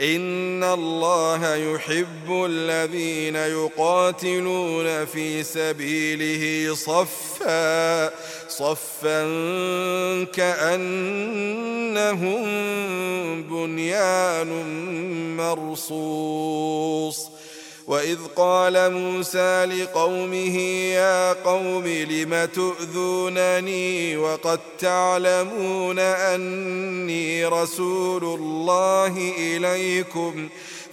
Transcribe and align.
إن 0.00 0.64
الله 0.64 1.54
يحب 1.54 2.28
الذين 2.28 3.36
يقاتلون 3.36 5.04
في 5.04 5.42
سبيله 5.42 6.74
صفا 6.74 8.10
صفا 8.48 9.22
كأنهم 10.24 12.42
بنيان 13.42 14.50
مرصوص. 15.36 17.35
وإذ 17.86 18.18
قال 18.36 18.92
موسى 18.92 19.64
لقومه 19.64 20.58
يا 20.92 21.32
قوم 21.32 21.86
لم 21.86 22.44
تؤذونني 22.54 24.16
وقد 24.16 24.60
تعلمون 24.78 25.98
أني 25.98 27.46
رسول 27.46 28.24
الله 28.24 29.32
إليكم 29.38 30.48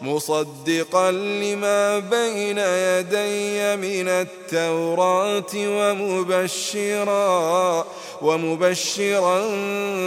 مصدقا 0.00 1.10
لما 1.10 1.98
بين 1.98 2.58
يدي 2.58 3.76
من 3.76 4.08
التوراة 4.08 5.52
ومبشرا 5.54 7.16
ومبشرا 8.22 9.48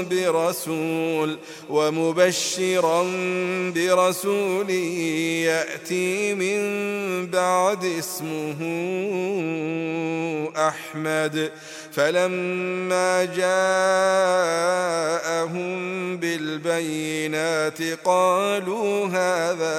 برسول 0.02 1.38
ومبشرا 1.70 3.04
برسول 3.76 4.70
يأتي 5.50 6.34
من 6.34 6.60
بعد 7.28 7.86
اسمه 7.86 8.60
أحمد. 10.58 11.52
فلما 11.92 13.26
جاءهم 13.26 13.50
بالبينات 16.18 17.82
قالوا 18.06 19.08
هذا 19.08 19.79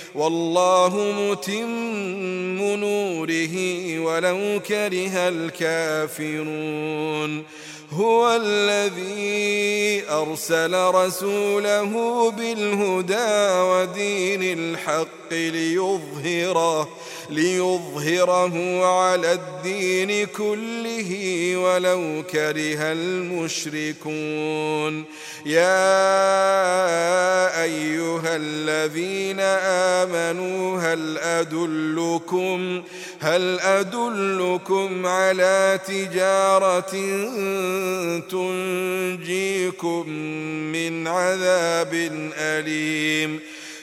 والله 0.15 1.13
متم 1.19 2.75
نوره 2.75 3.55
ولو 3.99 4.61
كره 4.67 5.29
الكافرون. 6.17 7.43
هو 7.91 8.39
الذي 8.43 10.03
أرسل 10.09 10.73
رسوله 10.75 11.91
بالهدى 12.31 13.51
ودين 13.71 14.59
الحق 14.59 15.31
ليظهره 15.31 16.89
ليظهره 17.29 18.85
على 18.85 19.33
الدين 19.33 20.27
كله 20.27 21.11
ولو 21.57 22.23
كره 22.31 22.91
المشركون. 22.91 24.23
يا 25.45 26.03
أيها 27.63 28.35
الذين 28.35 29.39
آمنوا 29.39 29.80
هل 30.79 31.17
أدلكم 31.17 32.83
هل 33.19 33.59
أدلكم 33.59 35.05
على 35.05 35.79
تجارة 35.87 36.91
تنجيكم 38.29 40.09
من 40.71 41.07
عذاب 41.07 41.93
أليم 42.37 43.39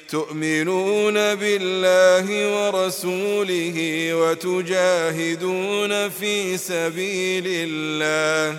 تؤمنون 0.08 1.14
بالله 1.34 2.26
ورسوله 2.56 4.08
وتجاهدون 4.14 6.08
في 6.08 6.56
سبيل 6.56 7.44
الله 7.46 8.58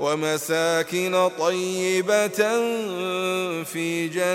ومساكن 0.00 1.30
طيبة 1.38 2.40
في 3.64 4.08
جنات 4.08 4.32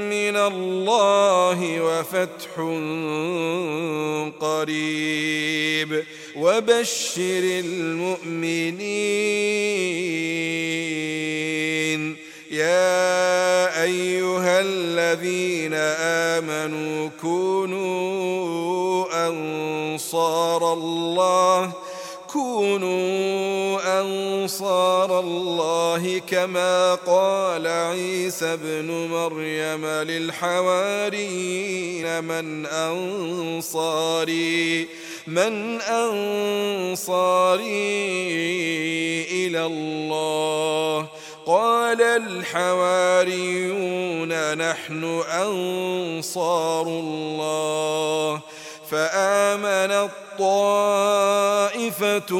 من 0.08 0.38
الله 0.38 1.82
وفتح 1.82 2.60
قريب. 4.40 6.04
وبشر 6.36 7.62
المؤمنين 7.66 9.33
أنصار 19.28 20.74
الله 20.74 21.72
كونوا 22.34 24.02
أنصار 24.02 25.20
الله 25.20 26.22
كما 26.28 26.96
قال 26.96 27.68
عيسى 27.68 28.54
ابن 28.54 29.08
مريم 29.12 29.86
للحواريين 30.12 31.44
من 32.24 32.66
أنصاري 32.66 34.24
من 35.28 35.82
أنصاري 35.82 37.14
إلى 39.32 39.66
الله 39.66 41.08
قال 41.46 42.02
الحواريون 42.02 43.34
نحن 44.58 45.24
أنصار 45.32 46.88
الله 46.88 48.42
فآمن 48.92 50.10
طائفة 50.40 52.34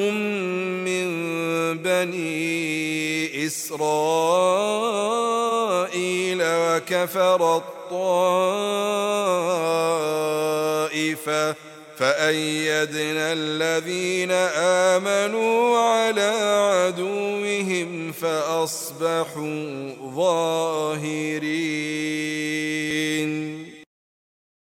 من 0.86 1.08
بني 1.78 3.46
إسرائيل 3.48 3.94
كفرت 6.78 7.64
طائفة 7.90 8.54
فأيدنا 11.98 13.34
الذين 13.34 14.32
آمنوا 14.92 15.78
على 15.80 16.32
فأصبحوا 18.22 19.94
ظاهرين. 20.16 21.93